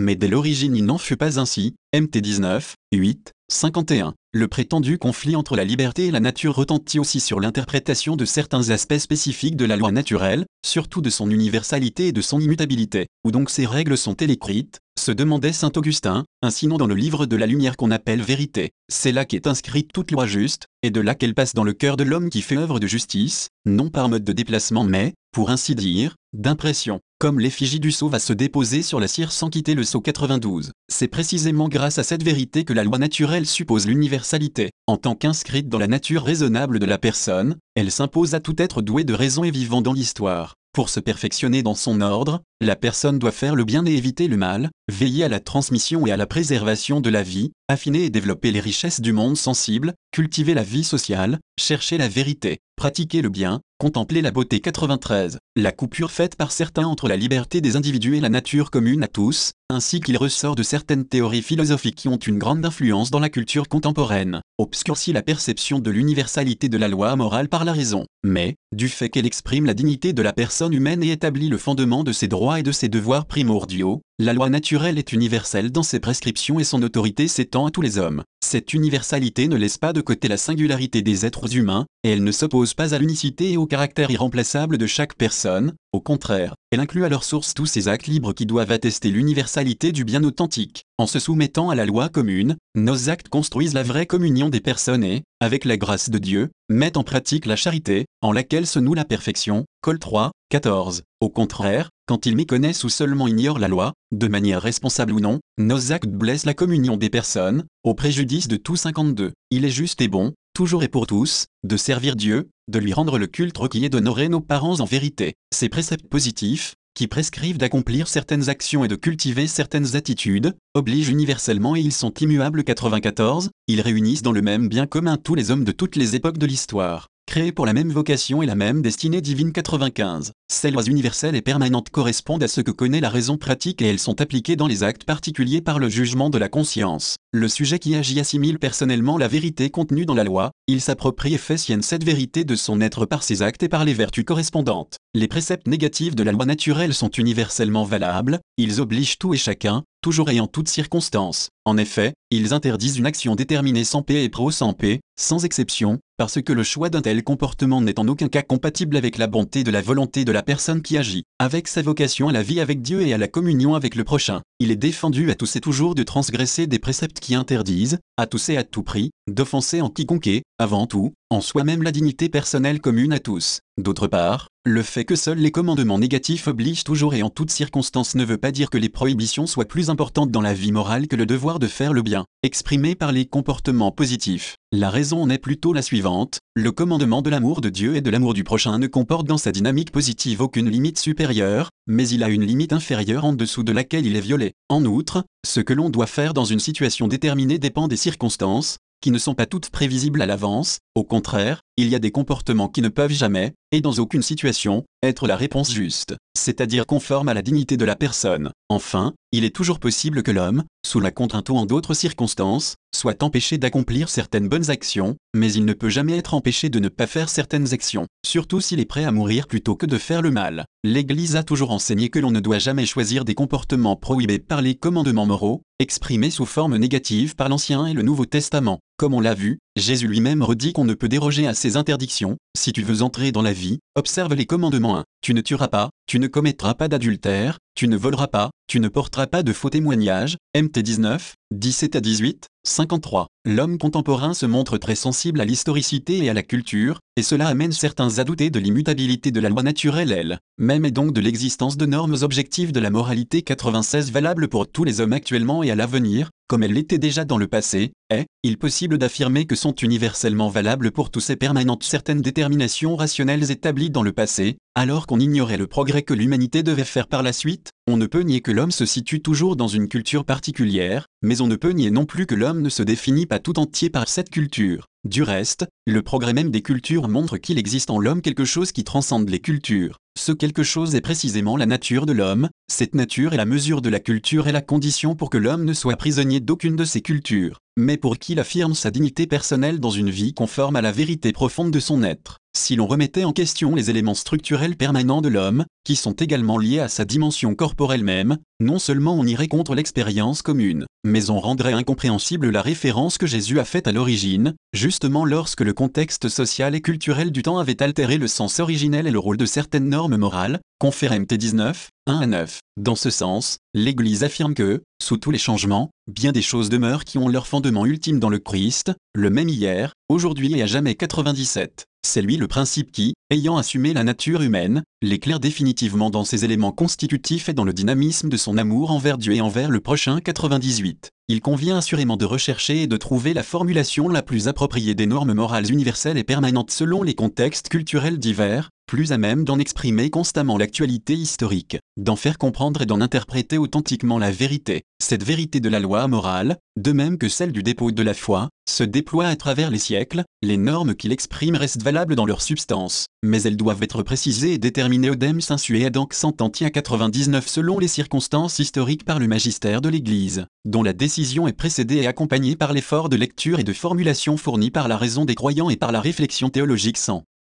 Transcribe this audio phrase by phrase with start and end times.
[0.00, 4.14] Mais dès l'origine il n'en fut pas ainsi, MT 19, 8, 51.
[4.32, 8.70] Le prétendu conflit entre la liberté et la nature retentit aussi sur l'interprétation de certains
[8.70, 13.06] aspects spécifiques de la loi naturelle, surtout de son universalité et de son immutabilité.
[13.24, 17.24] Où donc ces règles sont-elles écrites se demandait saint Augustin, ainsi non dans le livre
[17.24, 18.72] de la lumière qu'on appelle vérité.
[18.90, 21.96] C'est là qu'est inscrite toute loi juste, et de là qu'elle passe dans le cœur
[21.96, 25.74] de l'homme qui fait œuvre de justice, non par mode de déplacement mais, pour ainsi
[25.74, 27.00] dire, d'impression.
[27.18, 30.72] Comme l'effigie du sceau va se déposer sur la cire sans quitter le sceau 92.
[30.88, 34.70] C'est précisément grâce à cette vérité que la loi naturelle suppose l'universalité.
[34.86, 38.82] En tant qu'inscrite dans la nature raisonnable de la personne, elle s'impose à tout être
[38.82, 40.54] doué de raison et vivant dans l'histoire.
[40.74, 44.36] Pour se perfectionner dans son ordre, la personne doit faire le bien et éviter le
[44.36, 48.52] mal, veiller à la transmission et à la préservation de la vie, affiner et développer
[48.52, 53.60] les richesses du monde sensible, cultiver la vie sociale, chercher la vérité, pratiquer le bien,
[53.78, 55.38] contempler la beauté 93.
[55.54, 59.08] La coupure faite par certains entre la liberté des individus et la nature commune à
[59.08, 63.28] tous, ainsi qu'il ressort de certaines théories philosophiques qui ont une grande influence dans la
[63.28, 68.56] culture contemporaine, obscurcit la perception de l'universalité de la loi morale par la raison, mais,
[68.74, 72.12] du fait qu'elle exprime la dignité de la personne humaine et établit le fondement de
[72.12, 76.58] ses droits et de ses devoirs primordiaux, la loi naturelle est universelle dans ses prescriptions
[76.58, 78.24] et son autorité s'étend à tous les hommes.
[78.44, 82.32] Cette universalité ne laisse pas de côté la singularité des êtres humains, et elle ne
[82.32, 87.04] s'oppose pas à l'unicité et au caractère irremplaçable de chaque personne, au contraire, elle inclut
[87.04, 90.82] à leur source tous ces actes libres qui doivent attester l'universalité du bien authentique.
[90.98, 95.04] En se soumettant à la loi commune, nos actes construisent la vraie communion des personnes
[95.04, 98.94] et, avec la grâce de Dieu, mettent en pratique la charité, en laquelle se noue
[98.94, 99.64] la perfection.
[99.80, 101.02] Col 3, 14.
[101.20, 105.40] Au contraire, quand ils méconnaissent ou seulement ignorent la loi, de manière responsable ou non,
[105.58, 109.32] nos actes blessent la communion des personnes, au préjudice de tout 52.
[109.50, 113.16] Il est juste et bon, toujours et pour tous, de servir Dieu, de lui rendre
[113.16, 115.34] le culte requis et d'honorer nos parents en vérité.
[115.54, 121.76] Ces préceptes positifs, qui prescrivent d'accomplir certaines actions et de cultiver certaines attitudes, obligent universellement
[121.76, 125.62] et ils sont immuables 94, ils réunissent dans le même bien commun tous les hommes
[125.62, 129.20] de toutes les époques de l'histoire créés pour la même vocation et la même destinée
[129.20, 130.32] divine 95.
[130.50, 133.98] Ces lois universelles et permanentes correspondent à ce que connaît la raison pratique et elles
[133.98, 137.16] sont appliquées dans les actes particuliers par le jugement de la conscience.
[137.32, 141.38] Le sujet qui agit assimile personnellement la vérité contenue dans la loi, il s'approprie et
[141.38, 144.96] fait sienne cette vérité de son être par ses actes et par les vertus correspondantes.
[145.14, 149.84] Les préceptes négatifs de la loi naturelle sont universellement valables, ils obligent tout et chacun,
[150.00, 151.50] toujours et en toutes circonstances.
[151.66, 155.98] En effet, ils interdisent une action déterminée sans paix et pro sans paix, sans exception,
[156.16, 159.64] parce que le choix d'un tel comportement n'est en aucun cas compatible avec la bonté
[159.64, 162.82] de la volonté de la personne qui agit, avec sa vocation à la vie avec
[162.82, 164.42] Dieu et à la communion avec le prochain.
[164.60, 168.48] Il est défendu à tous et toujours de transgresser des préceptes qui interdisent, à tous
[168.48, 173.12] et à tout prix, d'offenser en quiconque, avant tout, en soi-même la dignité personnelle commune
[173.12, 173.60] à tous.
[173.76, 178.14] D'autre part, le fait que seuls les commandements négatifs obligent toujours et en toutes circonstances
[178.14, 181.16] ne veut pas dire que les prohibitions soient plus importantes dans la vie morale que
[181.16, 184.56] le devoir de faire le bien, exprimé par les comportements positifs.
[184.72, 188.10] La raison en est plutôt la suivante, le commandement de l'amour de Dieu et de
[188.10, 192.30] l'amour du prochain ne comporte dans sa dynamique positive aucune limite supérieure, mais il a
[192.30, 194.52] une limite inférieure en dessous de laquelle il est violé.
[194.70, 199.10] En outre, ce que l'on doit faire dans une situation déterminée dépend des circonstances, qui
[199.10, 202.82] ne sont pas toutes prévisibles à l'avance, au contraire, il y a des comportements qui
[202.82, 207.42] ne peuvent jamais, et dans aucune situation, être la réponse juste, c'est-à-dire conforme à la
[207.42, 208.50] dignité de la personne.
[208.68, 213.22] Enfin, il est toujours possible que l'homme, sous la contrainte ou en d'autres circonstances, soit
[213.22, 217.06] empêché d'accomplir certaines bonnes actions, mais il ne peut jamais être empêché de ne pas
[217.06, 220.64] faire certaines actions, surtout s'il est prêt à mourir plutôt que de faire le mal.
[220.82, 224.74] L'Église a toujours enseigné que l'on ne doit jamais choisir des comportements prohibés par les
[224.74, 228.80] commandements moraux, exprimés sous forme négative par l'Ancien et le Nouveau Testament.
[228.98, 232.36] Comme on l'a vu, Jésus lui-même redit qu'on ne peut déroger à ces interdictions.
[232.56, 235.04] Si tu veux entrer dans la vie, observe les commandements 1.
[235.20, 238.88] Tu ne tueras pas, tu ne commettras pas d'adultère, tu ne voleras pas, tu ne
[238.88, 240.36] porteras pas de faux témoignages.
[240.56, 243.28] MT 19, 17 à 18, 53.
[243.44, 247.70] L'homme contemporain se montre très sensible à l'historicité et à la culture, et cela amène
[247.70, 251.86] certains à douter de l'immutabilité de la loi naturelle elle-même et donc de l'existence de
[251.86, 256.30] normes objectives de la moralité 96 valables pour tous les hommes actuellement et à l'avenir,
[256.48, 261.10] comme elle l'était déjà dans le passé, est-il possible d'affirmer que sont universellement valables pour
[261.10, 266.02] tous et permanentes certaines déterminations rationnelles établies dans le passé, alors qu'on ignorait le progrès
[266.02, 269.20] que l'humanité devait faire par la suite On ne peut nier que l'homme se situe
[269.20, 272.68] toujours dans une culture particulière, mais on ne peut nier non plus que l'homme ne
[272.68, 274.86] se définit pas tout entier par cette culture.
[275.02, 278.84] Du reste, le progrès même des cultures montre qu'il existe en l'homme quelque chose qui
[278.84, 279.98] transcende les cultures.
[280.16, 283.88] Ce quelque chose est précisément la nature de l'homme, cette nature est la mesure de
[283.88, 287.58] la culture et la condition pour que l'homme ne soit prisonnier d'aucune de ces cultures,
[287.76, 291.72] mais pour qu'il affirme sa dignité personnelle dans une vie conforme à la vérité profonde
[291.72, 292.38] de son être.
[292.56, 296.80] Si l'on remettait en question les éléments structurels permanents de l'homme, qui sont également liés
[296.80, 301.72] à sa dimension corporelle même, non seulement on irait contre l'expérience commune, mais on rendrait
[301.72, 306.80] incompréhensible la référence que Jésus a faite à l'origine, justement lorsque le contexte social et
[306.80, 310.60] culturel du temps avait altéré le sens originel et le rôle de certaines normes morales,
[310.78, 312.60] confère MT 19, 1 à 9.
[312.76, 317.18] Dans ce sens, l'Église affirme que, sous tous les changements, bien des choses demeurent qui
[317.18, 321.87] ont leur fondement ultime dans le Christ, le même hier, aujourd'hui et à jamais 97.
[322.02, 326.72] C'est lui le principe qui, ayant assumé la nature humaine, l'éclaire définitivement dans ses éléments
[326.72, 331.10] constitutifs et dans le dynamisme de son amour envers Dieu et envers le prochain 98.
[331.30, 335.34] Il convient assurément de rechercher et de trouver la formulation la plus appropriée des normes
[335.34, 340.56] morales universelles et permanentes selon les contextes culturels divers, plus à même d'en exprimer constamment
[340.56, 344.84] l'actualité historique, d'en faire comprendre et d'en interpréter authentiquement la vérité.
[345.00, 348.48] Cette vérité de la loi morale, de même que celle du dépôt de la foi,
[348.66, 353.06] se déploie à travers les siècles, les normes qu'il exprime restent valables dans leur substance,
[353.22, 359.04] mais elles doivent être précisées et déterminées odem sensué ad 99 selon les circonstances historiques
[359.04, 363.16] par le magistère de l'Église, dont la décision est précédée et accompagnée par l'effort de
[363.16, 366.98] lecture et de formulation fourni par la raison des croyants et par la réflexion théologique
[366.98, 367.24] sans